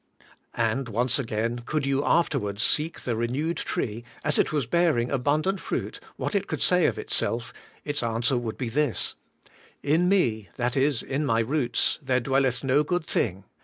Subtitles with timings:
[0.57, 5.59] And, once again, could you afterwards seek the renewed tree, as it was bearing abundant
[5.59, 7.53] fruit, what it could say of itself,
[7.85, 9.13] its answer would be this:
[9.83, 13.43] 'In me, that is, in my roots, there dwelleth no good thing.